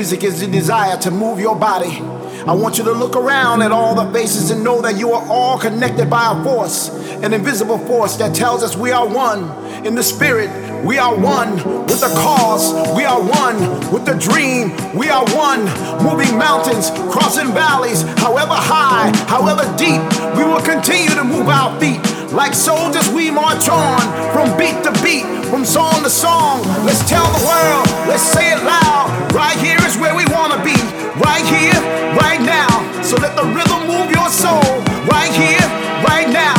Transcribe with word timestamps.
music 0.00 0.24
is 0.24 0.40
the 0.40 0.46
desire 0.46 0.96
to 0.96 1.10
move 1.10 1.38
your 1.38 1.54
body. 1.54 2.00
I 2.48 2.54
want 2.54 2.78
you 2.78 2.84
to 2.84 2.92
look 2.92 3.16
around 3.16 3.60
at 3.60 3.70
all 3.70 3.94
the 3.94 4.10
faces 4.14 4.50
and 4.50 4.64
know 4.64 4.80
that 4.80 4.96
you 4.96 5.12
are 5.12 5.22
all 5.28 5.58
connected 5.58 6.08
by 6.08 6.32
a 6.32 6.42
force, 6.42 6.88
an 7.22 7.34
invisible 7.34 7.76
force 7.76 8.16
that 8.16 8.34
tells 8.34 8.62
us 8.62 8.74
we 8.74 8.92
are 8.92 9.06
one. 9.06 9.44
In 9.84 9.94
the 9.94 10.02
spirit, 10.02 10.48
we 10.86 10.96
are 10.96 11.14
one 11.14 11.56
with 11.84 12.00
the 12.00 12.10
cause, 12.16 12.72
we 12.96 13.04
are 13.04 13.20
one 13.20 13.92
with 13.92 14.06
the 14.06 14.14
dream, 14.14 14.70
we 14.96 15.10
are 15.10 15.26
one. 15.36 15.64
Moving 16.02 16.38
mountains, 16.38 16.88
crossing 17.12 17.52
valleys, 17.52 18.00
however 18.24 18.56
high, 18.56 19.12
however 19.28 19.64
deep, 19.76 20.00
we 20.34 20.44
will 20.44 20.62
continue 20.62 21.10
to 21.10 21.24
move 21.24 21.48
our 21.50 21.78
feet. 21.78 22.00
Like 22.32 22.54
soldiers, 22.54 23.08
we 23.10 23.28
march 23.28 23.68
on 23.68 23.98
from 24.30 24.56
beat 24.56 24.78
to 24.86 24.92
beat, 25.02 25.26
from 25.50 25.64
song 25.64 26.04
to 26.04 26.10
song. 26.10 26.62
Let's 26.86 27.02
tell 27.10 27.26
the 27.26 27.44
world, 27.44 27.86
let's 28.06 28.22
say 28.22 28.54
it 28.54 28.62
loud. 28.62 29.10
Right 29.34 29.58
here 29.58 29.78
is 29.82 29.98
where 29.98 30.14
we 30.14 30.24
wanna 30.30 30.62
be. 30.62 30.78
Right 31.18 31.42
here, 31.42 31.74
right 32.14 32.40
now. 32.40 32.70
So 33.02 33.16
let 33.16 33.34
the 33.34 33.42
rhythm 33.50 33.82
move 33.90 34.14
your 34.14 34.30
soul. 34.30 34.62
Right 35.10 35.34
here, 35.34 35.66
right 36.06 36.30
now. 36.30 36.54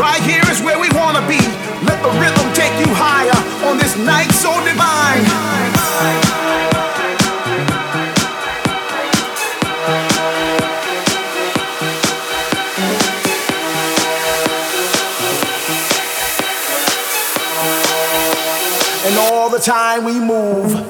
Right 0.00 0.22
here 0.22 0.42
is 0.48 0.62
where 0.62 0.80
we 0.80 0.88
wanna 0.96 1.20
be. 1.28 1.40
Let 1.84 2.00
the 2.00 2.12
rhythm 2.16 2.46
take 2.54 2.72
you 2.80 2.88
higher 2.96 3.36
on 3.68 3.76
this 3.76 3.98
night 3.98 4.32
so 4.32 4.48
divine. 4.64 5.59
Time 19.60 20.04
we 20.04 20.18
move. 20.18 20.89